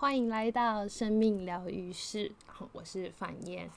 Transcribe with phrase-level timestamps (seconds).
[0.00, 2.30] 欢迎来到生命疗愈室，
[2.70, 3.68] 我是范燕。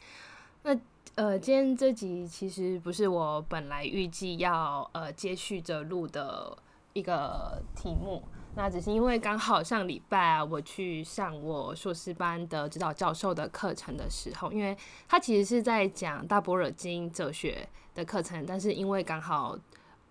[0.62, 0.79] 那
[1.16, 6.55] 呃，今天这集其实不是我本来预计要呃接续着录的
[6.94, 8.21] 一个题目，
[8.54, 14.78] 那只是因为刚好上礼拜啊，我去上我硕士班的指导教授的课程的时候，因为
[15.08, 19.58] 他其实是在讲大般若经哲学的课程，但是因为刚好。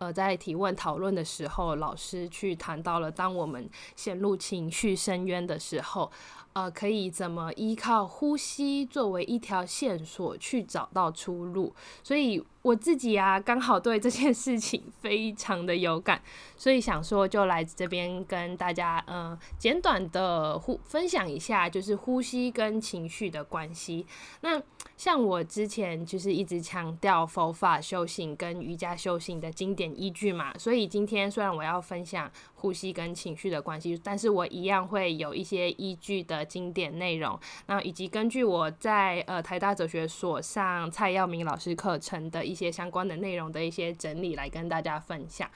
[0.01, 6.11] 呃，在提问讨论的时候，老师去谈到了，当我们陷入情绪深渊的时候，
[6.53, 11.75] 呃，可以怎么依靠呼吸作为一条线索去找到出路。
[12.03, 16.21] 所以我自己啊，刚好对这件事情非常的有感，
[16.57, 24.05] 所以想说就来这边跟大家，呃，简短的呼分享一下，就是呼吸跟情绪的关系。
[24.43, 24.61] 那
[24.97, 45.49] 像我之前就是一直强调佛法修行跟瑜伽修行的经典依据嘛，所以今天虽然我要分享呼吸跟情绪的关系，但是我一样会有一些依据的经典内容，那以及根据我在呃台大哲学所上蔡耀明老师课程的一些相关的内容的一些整理来跟大家分享。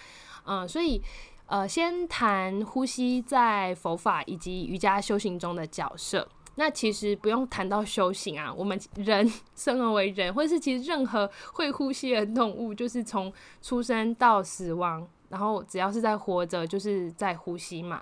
[0.46, 1.02] 嗯，所以
[1.46, 6.26] 呃先谈呼吸在佛法以及瑜伽修行中的角色。
[6.56, 18.00] 那其实不用谈到修行啊，我们人 生而为人，或是其实任何会呼吸的动物，就是从出生到死亡，然后只要是在活着，就是在呼吸嘛。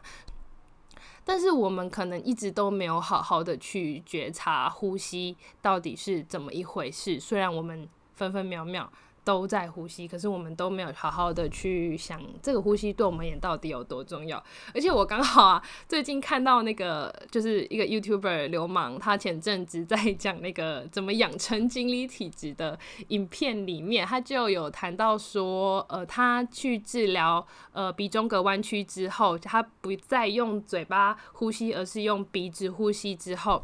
[1.24, 8.92] 但是我们可能一直都没有好好的去觉察呼吸到底是怎么一回事，虽然我们分分秒秒。
[9.24, 14.42] 都在呼吸，可是我们都没有好好的去想这个呼吸对我们也到底有多重要。
[14.74, 33.62] 而且我刚好啊，最近看到那个就是一个 YouTuber 流氓，他前阵子在讲那个怎么养成经理体质的影片里面，他就有谈到说，呃，他去治疗呃鼻中隔弯曲之后，他不再用嘴巴呼吸，而是用鼻子呼吸之后，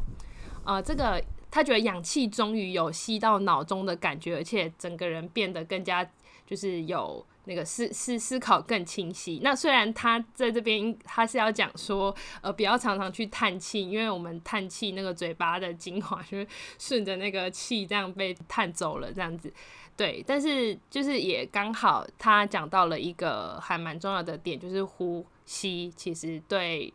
[0.63, 1.21] 呃，这个。
[1.51, 6.07] 他觉得氧气终于有吸到脑中的感觉，而且整个人变得更加
[6.45, 9.39] 就是有那个思思思考更清晰。
[9.43, 16.45] 那虽然他在这边他是要讲说，呃，不要常常去叹气，因为我们叹气那个嘴巴的精华就
[16.77, 19.51] 顺着那个气这样被叹走了，这样子。
[19.97, 26.93] 对，但是就是也刚好他讲到了一个还蛮重要的点，就是呼吸其实对，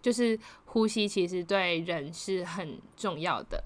[0.00, 3.64] 就是呼吸其实对人是很重要的。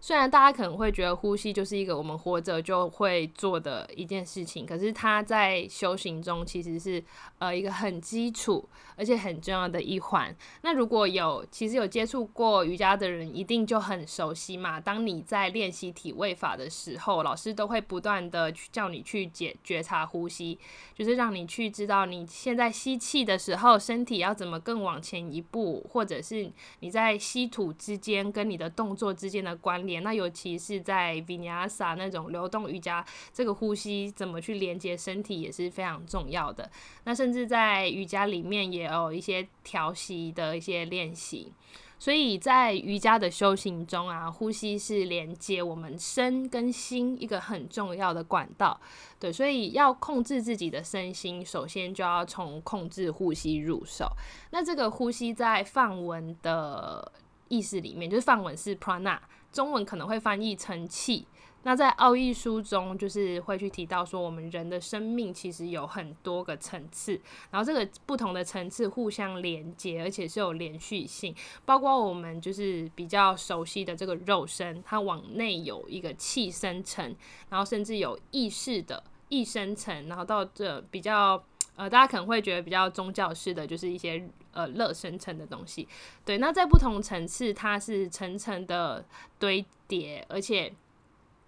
[0.00, 7.02] 虽然大家可能会觉得呼吸就是一个我们活着就会做的一件事情，可是它在修行中其实是
[7.38, 10.34] 呃一个很基础而且很重要的一环。
[10.62, 14.78] 那如果有其实有接触过瑜伽的人，一定就很熟悉嘛。
[14.78, 20.58] 当你在练习体位法的时候，老师都会不断的去叫你去觉觉察呼吸，
[20.94, 29.87] 就是让你去知道你现在吸气的时候，身体要怎么更往前一步，或者是你在吸吐之间跟你的动作之间的关。
[29.96, 36.70] 那尤其是在 Vinyasa 那种流动瑜伽，这个呼吸怎么去连接身体也是非常重要的。
[37.04, 41.52] 那甚至在瑜伽里面也有一些调息的一些练习。
[42.00, 48.80] 所以在瑜伽的修行中啊，呼吸是连接我们身跟心一个很重要的管道。
[49.18, 54.06] 对，所以要控制自己的身心，首先就要从控制呼吸入手。
[54.52, 57.10] 那这个呼吸在梵文的
[57.48, 59.18] 意思里面，就是梵文是 prana。
[59.52, 61.26] 中文可能会翻译成气。
[61.64, 67.20] 那在奥义书中，就是会去提到说，我们人的生命其实有很多个层次，
[67.50, 71.34] 然后这个不同的层次互相连接，而且是有连续性。
[71.66, 77.14] 包括我们就是比较熟悉的这个肉身，它往内有一个气生成，
[77.50, 81.42] 然后甚至有意识的意生成，然后到这比较
[81.78, 84.28] 呃，大家可能会觉得比较宗教式的就是一些。
[84.50, 85.86] 呃，热生成的东西，
[86.24, 89.04] 对，那在不同层次，它是层层的
[89.38, 90.72] 堆叠，而且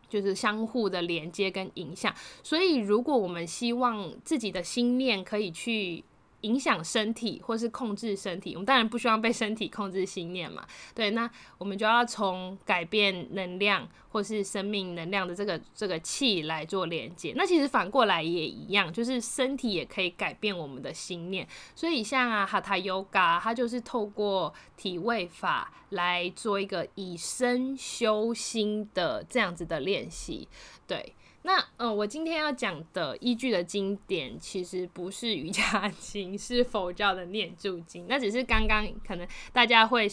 [0.09, 2.15] 就是相互的连接跟影响。
[2.45, 6.05] 所以，如果我们希望自己的心念可以去。
[6.43, 10.67] 影响身体，或是控制身体，我们当然不希望被身体控制心念嘛。
[10.95, 17.33] 对，那我们就要从改变能量或是生命能量的这个这个气来做连接。
[17.37, 21.47] 那其实反过来也一样，就是身体也可以改变我们的心念。
[21.75, 30.49] 所以像啊哈塔 yoga，它就是透过体位法来做一个以身修心的这样子的练习。
[30.87, 31.15] 对。
[31.43, 38.07] 那嗯，我今天要讲的依据的经典，其实不是瑜伽经， 是佛教的念住经。
[38.09, 40.07] 那只是刚刚可能大家会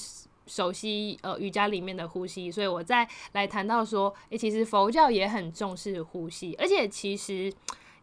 [0.45, 7.53] 熟悉呃瑜伽里面的呼吸，所以我再来谈到说，诶，其实佛教也很重视呼吸，而且其实。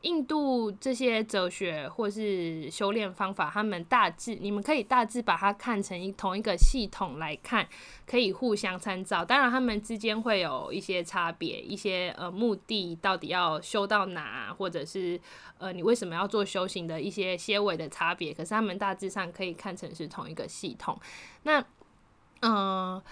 [0.04, 7.66] 印度这些哲学或是修炼方法，他们大致你们可以大致把它看成一同一个系统来看，
[8.06, 9.24] 可以互相参照。
[9.24, 15.18] 当然，他们之间会有一些差别，一些呃目的到底要修到哪，或者是
[15.58, 18.34] 呃你为什么要做修行的一些些微的差别。
[18.34, 21.00] 可是他们大致上可以看成是同一个系统。
[21.44, 21.64] 那
[22.42, 23.02] 嗯。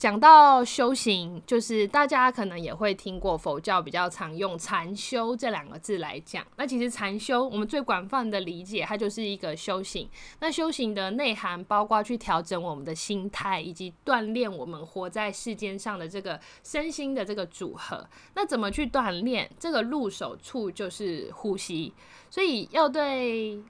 [0.00, 6.42] 讲到修行，就是大家可能也会听过佛教比较常用禅修这两个字来讲。
[6.56, 10.08] 那其实禅修，我们最广泛的理解，它就是一个修行。
[10.38, 18.08] 那修行的内涵包括去调整我们的心态，以及锻炼我们活在世间上的这个身心的这个组合。
[18.34, 19.50] 那怎么去锻炼？
[19.58, 21.92] 这个入手处就是呼吸，
[22.30, 23.62] 所以要对。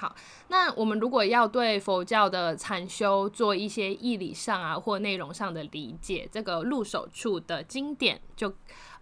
[0.00, 0.16] 好，
[0.48, 8.50] 那我们如果要对佛教的禅修做一些义理上啊或内容上的理解，这个入手处的经典就。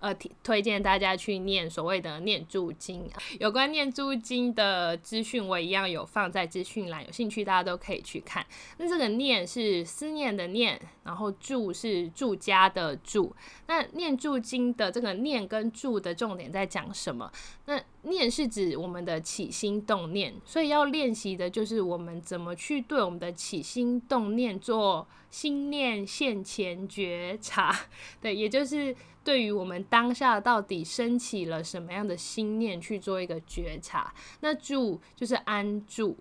[0.00, 3.10] 呃，推推荐大家去念所谓的念住经，
[3.40, 8.46] 有关念住经的资讯，我一样有放在资讯栏，有兴趣大家都可以去看。
[8.76, 13.34] 那这个念是思念的念，然后住是住家的住。
[13.66, 17.28] 那念住经的这个念跟住的重点在讲什么？
[17.66, 27.76] 那念是指我们的起心动念，所以要练习的就是我们怎么去对我们的起心动念做心念现前觉察。
[28.22, 28.94] 对，也就是。
[29.24, 36.16] 对于我们当下到底升起了什么样的心念去做一个觉察，那住就是安住。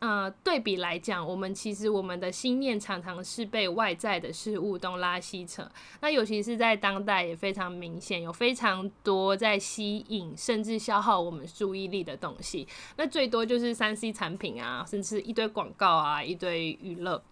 [0.00, 5.70] 呃，对比来讲，我们其实我们的心念常常是被外在的事物东拉西扯。
[6.00, 12.66] 那尤其是在当代也非常明显，有非常多在吸引甚至消耗我们注意力的东西。
[12.96, 17.22] 那最多就是三 C 产品啊，甚至一堆广告啊，一堆娱乐。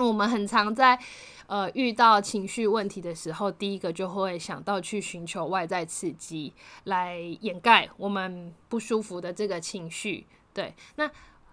[0.00, 0.98] 我们很常在
[1.46, 6.52] 呃遇到情绪问题的时候，第一个就会想到去寻求外在刺激
[6.84, 10.26] 来掩盖我们不舒服的这个情绪。
[10.52, 11.08] 对，那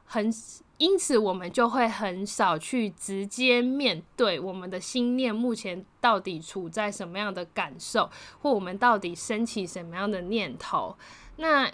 [0.06, 0.34] 很
[0.78, 8.10] 因此我们就会很少去直接面对我们的心念目前到底处在什么样的感受，
[8.42, 10.98] 或我们到底升起什么样的念头。
[11.38, 11.72] 那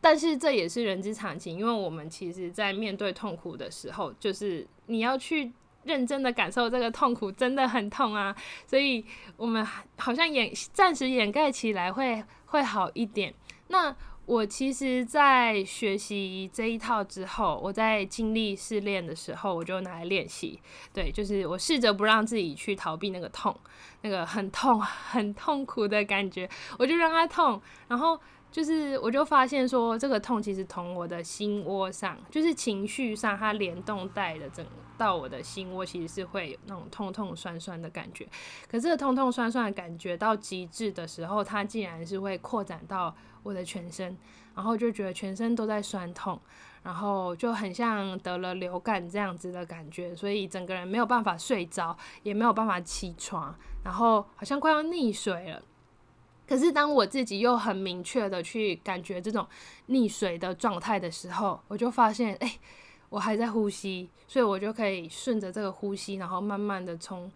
[0.00, 5.52] 但是这也是人之常情，因为我们其实在面对痛苦的时候，就是你要去。
[5.84, 8.34] 认真的感受这个痛苦真的很痛啊，
[8.66, 9.04] 所以
[9.36, 9.66] 我们
[9.96, 13.34] 好像掩暂时掩盖起来会会好一点。
[13.68, 13.94] 那
[14.26, 20.60] 我其实，在学习这一套之后，我在经历试炼的时候，我就拿来练习。
[20.92, 23.58] 对，就是我试着不让自己去逃避那个痛，
[24.02, 26.48] 那个很痛、 很痛苦的感觉，
[26.78, 28.20] 我就让它痛，然后。
[28.50, 34.66] 就是，我就发现说，这个痛其实从我的心窝上，就是情绪上，它联动带的整
[34.98, 38.26] 到我的心窝，其实是会有那种痛痛酸酸的感觉。
[38.68, 43.14] 可是，痛痛酸酸的感觉到极致的时候，它竟然是会扩展到
[43.44, 44.16] 我的全身，
[44.56, 46.38] 然后就觉得全身都在酸痛，
[46.82, 53.54] 然后就很像得了流感这样子的感觉，所以整个人没有办法睡着，也没有办法起床，
[53.84, 55.62] 然后好像快要溺水了。
[56.50, 59.46] 可是当我自己又很明确的去感觉这种
[59.86, 62.58] 溺水的状态的时候，我就发现，哎，
[63.08, 67.30] 我还在呼吸，所以我就可以顺着这个呼吸，然后慢慢的从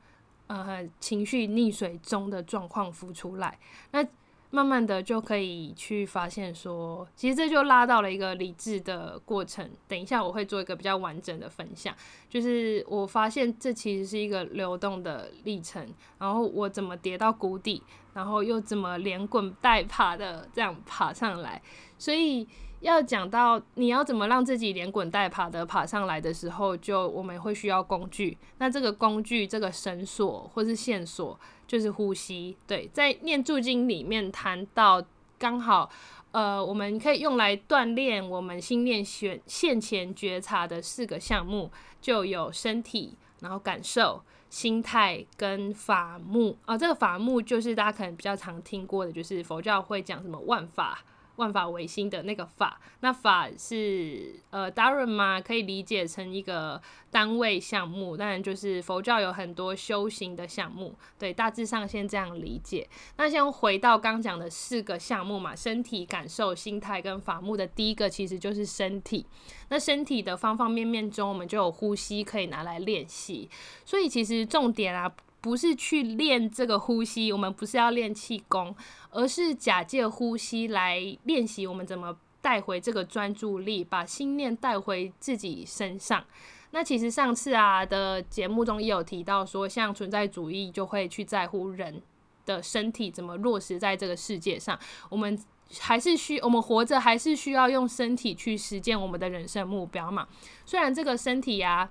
[0.49, 3.57] 呃情绪溺水中的状况浮出来。
[3.93, 4.05] 那
[4.55, 9.69] 慢慢的就可以去发现说，其实这就拉到了一个理智的过程。
[9.89, 11.93] 等一下我会做一个比较完整的分享，
[12.29, 15.85] 就是我发现这其实是一个流动的历程，
[16.19, 17.83] 然后我怎么跌到谷底，
[18.13, 21.61] 然后又怎么连滚带爬的这样爬上来，
[21.99, 22.47] 所以。
[22.85, 28.37] 要讲到你要怎么让自己连滚带爬的爬上来的时候，就我们会需要工具。
[28.59, 32.57] 那这个工具，这个绳索或是线索，就是呼吸。
[32.67, 35.03] 对，在念住经里面谈到，
[35.39, 35.91] 刚好
[36.33, 41.71] 呃，我们可以用来锻炼我们心念选现前觉察的四个项目，
[42.03, 46.59] 就有身体，然后感受、心态跟法目。
[46.67, 51.03] 啊，这个法目就是大家可能比较常听过的，就是佛教会讲什么万法。
[51.37, 62.89] 万法唯心的那个法，那法是呃，Dharma 可以理解成一个单位项目，当然就是佛教有很多修行的项目，对，大致上先这样理解。
[63.17, 69.27] 那先回到刚讲的四个项目嘛，身体、感受、心态跟法目的第一个其实就是身体。
[69.71, 73.51] 那身体的方方面面中，我们就有呼吸可以拿来练习，
[73.85, 75.13] 所以其实重点啊。
[75.45, 78.75] 不是去练这个呼吸，我们不是要练气功，
[79.11, 86.25] 而是假借呼吸来练习我们怎么带回这个专注力，把心念带回自己身上。
[86.71, 92.01] 那其实上次啊的节目中也有提到说，像存在主义就会去在乎人
[92.47, 94.79] 的身体怎么落实在这个世界上，
[95.11, 95.39] 我们
[95.79, 100.27] 还是需我们活着，还是需要用身体去实践我们的人生目标嘛？
[100.65, 101.91] 虽然这个身体呀，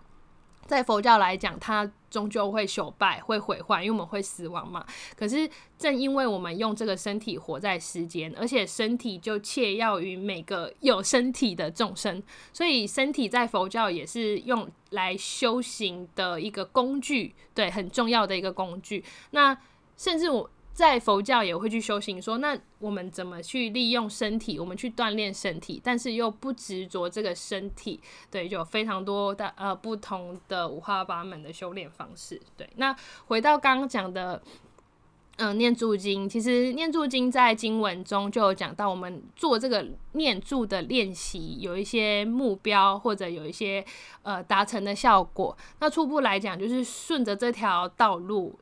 [0.67, 4.86] 在佛教来讲，它终究会朽败、会毁坏，因为我们会死亡嘛。
[5.15, 19.03] 可是正因为我们用这个身体活在世间，而且身体就切要于每个有身体的众生，所以身体在佛教也是用来修行的一个工具，对，很重要的一个工具。
[19.32, 19.58] 那
[19.98, 20.50] 甚至我。
[20.74, 28.01] 在佛教也会去修行，说那我们怎么去利用身体，我们去锻炼身体，但是又不执着这个身体，
[28.32, 32.42] 对，就有非常多的呃不同的五花八门的修炼方式。
[32.58, 32.96] 对，那
[33.27, 34.42] 回到刚刚讲的，
[35.38, 43.86] 嗯，念住经，其实念住经在经文中就有讲到，我们做这个念住的练习，有一些目标或者有一些
[44.24, 45.56] 呃达成的效果。
[45.80, 48.60] 那初步来讲，就是顺着这条道路。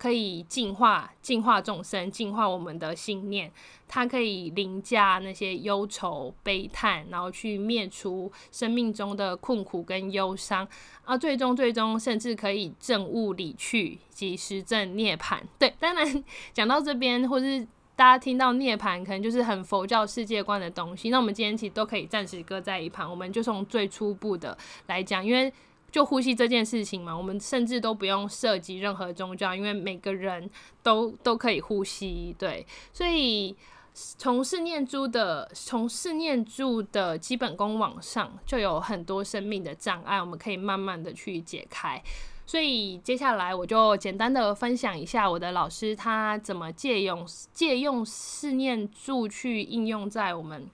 [0.00, 3.52] 可以净化、净化众生，净化我们的信念。
[3.86, 10.66] 它可以凌驾那些忧愁、悲叹，然后去灭除生命中的困苦跟忧伤
[11.04, 11.18] 啊。
[11.18, 15.38] 最终，最终甚至可以证悟理去及实证涅槃。
[15.58, 17.60] 对，当然讲到这边，或是
[17.94, 21.10] 大家听到涅槃，可能就是很佛教世界观的东西。
[21.10, 25.52] 那我们今天其实都可以暂时搁在一旁，我们就从最初步的来讲，因为。
[25.90, 30.48] 就呼吸这件事情嘛，我们甚至都不用涉及任何宗教，因为每个人
[30.82, 32.64] 都都可以呼吸，对。
[32.92, 33.56] 所以
[33.92, 42.00] 从四念珠的从四念珠的基本功往上，就有很多生命的障碍，我们可以慢慢的去解开。
[42.46, 50.68] 所以接下来我就简单的分享一下我的老师他怎么借用借用四念珠去应用在我们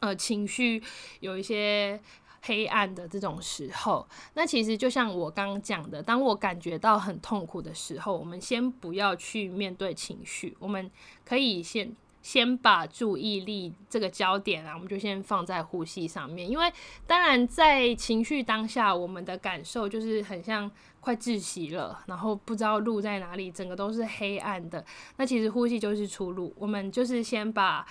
[0.00, 0.80] 呃情绪
[1.20, 2.00] 有一些。
[2.46, 10.88] 黑暗的这种时候，那其实就像我刚刚讲的，当我感觉到很痛苦的时候，我们先不要去面对情绪，我们
[11.24, 16.48] 可以先先把注意力这个焦点啊，我们就先放在呼吸上面。
[16.48, 16.72] 因为
[17.06, 24.84] 当然在情绪当下，我们的感受就是很像快窒息了，然后不知道路在哪里，整个都是黑暗的。
[25.16, 27.84] 那其实呼吸就是出路，我们就是先把。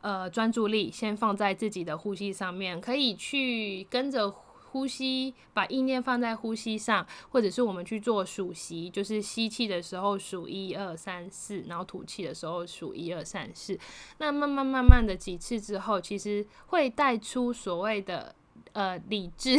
[0.00, 13.76] 呃，专注力先放在自己的呼吸上面，可以去跟着呼吸，把意念放在呼吸上，或者是我们去做数息，就是吸气的时候数一二三四，然后吐气的时候数一二三四。
[14.18, 18.34] 那慢慢慢慢的几次之后，其实会带出所谓的
[18.72, 19.58] 呃理智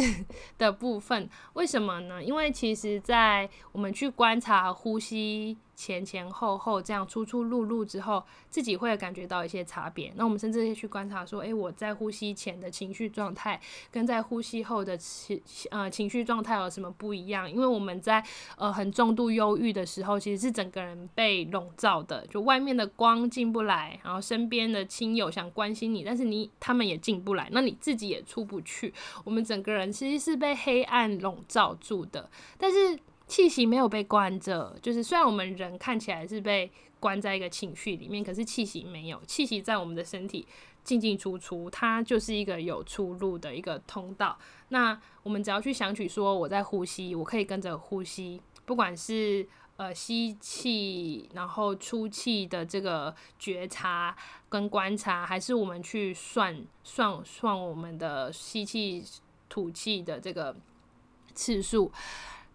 [0.56, 1.28] 的部分。
[1.52, 2.24] 为什么呢？
[2.24, 5.58] 因为其实，在我们去观察呼吸。
[5.80, 10.12] 前前后后这样出出入入之后，自己会感觉到一些差别。
[10.14, 13.58] 那我们甚至可以去观察说，诶，我在呼吸前的情绪状态
[13.90, 17.50] 跟在呼吸后的情呃情绪状态有什么不一样？
[17.50, 18.22] 因为我们在
[18.58, 28.92] 呃很重度忧郁的时候，其实是整个人被笼罩的，就外面的光进不来，然后身边的亲友想关心你，但是你他们也进不来，那你自己也出不去。
[29.24, 32.98] 我们整个人其实是被黑暗笼罩住的，但是。
[33.30, 36.68] 气息没有被关着，就是虽然我们人看起来是被
[36.98, 40.44] 关在一个情绪里面，可是气息没有，气息在我们的身体
[40.82, 44.36] 进进出出，它就是一个有出路的一个通道。
[44.70, 49.46] 那我们只要去想起说我在呼吸，我可以跟着呼吸，不管是
[49.76, 54.16] 呃吸气然后出气的这个觉察
[54.48, 59.04] 跟观察，还是我们去算算算我们的吸气
[59.48, 60.56] 吐气的这个
[61.32, 61.92] 次数。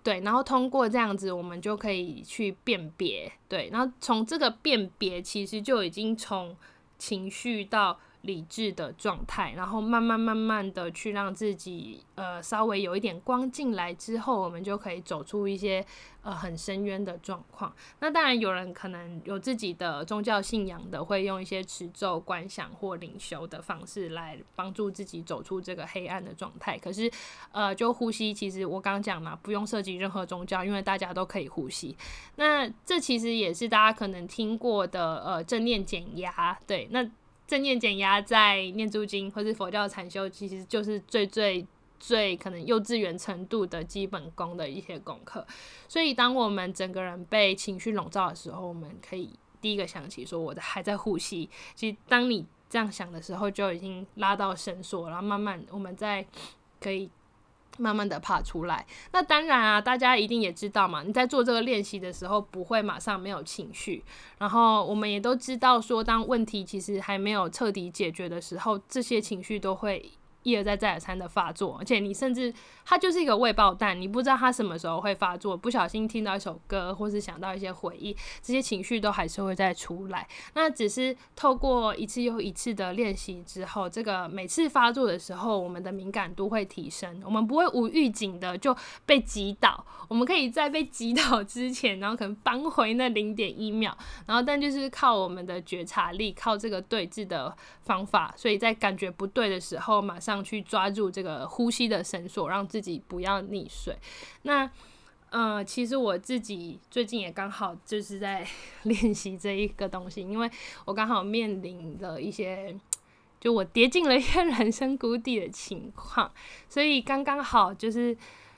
[0.05, 3.29] 对，然后通过这样子，我们就可以去辨别。
[3.49, 6.55] 对，然后从这个辨别，其实就已经从
[6.97, 7.99] 情绪到。
[8.25, 15.85] 理智的状态，然后慢慢慢慢的去让自己呃稍微有一点光进来之后，我们就可以走出一些
[16.23, 17.71] 呃很深渊的状况。
[17.99, 26.77] 那当然有人可能有自己的宗教信仰的，会用一些持咒、观想或灵修的方式来帮助自己走出这个黑暗的状态。
[26.79, 27.11] 可是
[27.51, 31.95] 呃，就呼吸，其实我刚讲嘛，不用涉及任何宗教，因为大家都可以呼吸。
[32.37, 37.07] 那这其实也是大家可能听过的呃正念减压，对，那。
[37.47, 41.65] 正念减压在念珠经或是佛教禅修，其实就是最最
[41.99, 45.45] 最可能幼稚园程度的基本功的一些功课。
[45.87, 49.29] 所以，当我们整个人被情绪笼罩的时候，我们可以
[49.61, 56.25] 第一个想起说：“我的还在呼吸。”其实，当你这样想的时候，就已经拉到绳索，然后慢慢我们再
[56.79, 57.09] 可以。
[57.77, 61.03] 慢慢的爬出来，那当然啊，大家一定也知道嘛。
[61.03, 64.03] 你在做这个练习的时候，不会马上没有情绪。
[64.37, 70.11] 然后我们也都知道，说当问题其实还没有彻底解决的时候，这些情绪都会
[70.45, 72.53] 一而再再而三的发作，而且你甚至
[72.85, 80.27] 它就是一个未爆弹，你不知道它什么时候会发作，不小心听到一首歌，或是想到一些回忆，这些情绪都还是会再出来。
[80.53, 93.97] 那只是透过一次又一次的练习之后，这个每次发作的时候，我们的敏感度会提升，我们不会无预警的就被击倒，我们可以在被击倒之前，然后可能扳回那零点一秒，
[94.27, 100.34] 然后但就是靠我们的觉察力，靠这个对峙的方法，所以在感觉不对的时候，马上。
[100.43, 103.97] 去抓住这个呼吸的绳索，让自己不要溺水。
[104.43, 104.69] 那，
[105.29, 108.47] 呃，其实我自己最近也刚好就是在
[108.83, 110.49] 练习这一个东西，因为
[110.85, 112.75] 我刚好面临了一些，
[113.39, 116.31] 就我跌进了一些 人生谷底的情况，
[116.69, 118.17] 所以刚刚好就是。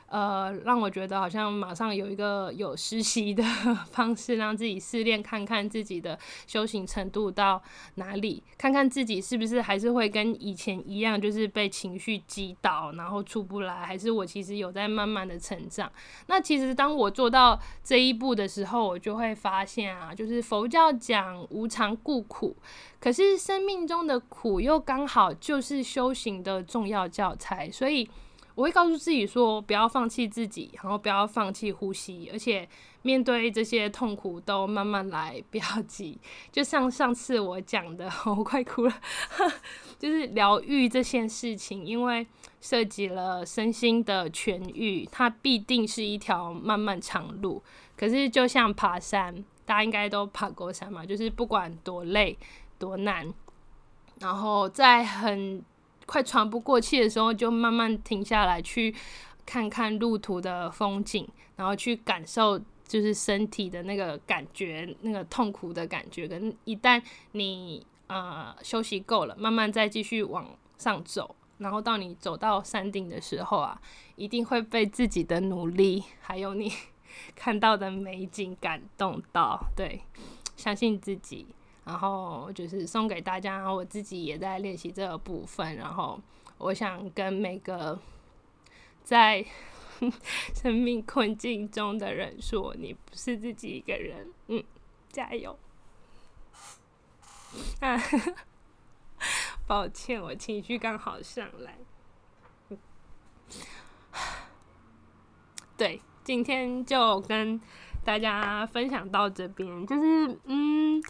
[0.10, 3.44] 呃，让我觉得好像马上有一个有实习的
[3.92, 7.62] 方式，让自己试炼看看自己的修行程度到
[7.96, 15.92] 哪里，看看自己是不是还是会跟以前一样，就是被情绪击倒，然后出不来，还是我其实有在慢慢的成长。
[16.28, 22.56] 那其实当我做到这一步的时候，我就会发现啊，就是佛教讲无常故苦，
[23.02, 28.10] 可是生命中的苦又刚好就是修行的重要教材，所以。
[28.58, 32.68] 我会告诉自己说，不要放弃自己，然后不要放弃呼吸，而且
[33.04, 36.20] 面对这些痛苦都慢慢来，不要急。
[36.52, 38.94] 就像上次我讲的， 我快哭了，
[40.00, 42.26] 就是疗愈这件事情，因为
[42.60, 47.62] 涉及了身心的痊愈，它必定是一条漫漫长路。
[47.96, 49.36] 可是就像爬山，
[49.66, 52.36] 大家应该都爬过山嘛，就是不管多累
[52.80, 53.32] 多难，
[54.20, 55.64] 然后在很。
[56.08, 58.96] 快喘不过气的时候，就慢慢停下来，去
[59.46, 66.28] 看看路途的风景，然后去感受就是身体的那个感觉，那个痛苦的感觉。
[66.28, 67.00] 跟一旦
[67.34, 73.80] 你呃休息够了，慢慢再继续往上走，然后到你走到山顶的时候啊，
[74.16, 76.72] 一定会被自己的努力，还有你
[77.36, 79.60] 看到的美景感动到。
[79.76, 80.02] 对，
[80.56, 81.46] 相信自己。
[81.88, 85.78] 然后就是送给大家，我自己也在练习这个部分。
[85.78, 86.20] 然后
[86.58, 87.98] 我想跟每个
[89.06, 89.46] 在
[90.54, 94.62] 生命困境中的人说：你不是自己一个人，嗯，
[95.10, 95.58] 加油！
[97.80, 97.98] 啊，
[99.66, 101.78] 抱歉，我情绪刚好上来。
[105.78, 107.62] 对，今天就跟
[108.04, 111.02] 大家分享到这边，就是嗯。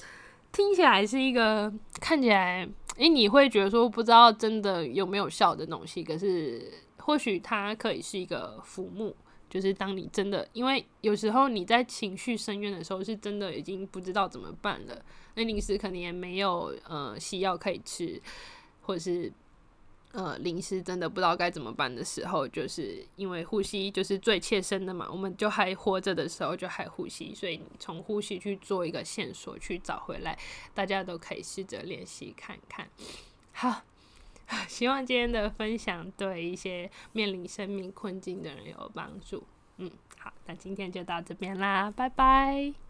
[0.58, 9.14] 听起来是一个看起来，诶，你会觉得说不知道真的有没有效的东西，可是或许它可以是一个浮木，
[9.48, 15.00] 就是当你真的，因为有时候你在情绪深渊的时候，是真的已经不知道怎么办了，
[15.36, 18.20] 那临时可能也没有呃西药可以吃，
[18.82, 19.32] 或者是。
[20.18, 25.08] 呃，临时真的不知道该怎么办的时候，就是因为呼吸就是最切身的嘛。
[25.12, 30.36] 我们就还活着的时候就还呼吸，所以从呼吸去做一个线索去找回来，
[30.74, 32.90] 大家都可以试着练习看看。
[33.52, 33.84] 好，
[34.68, 39.44] 希望今天的分享对一些面临生命困境的人有帮助。
[39.78, 42.87] 嗯，好，那今天就到这边啦，拜拜。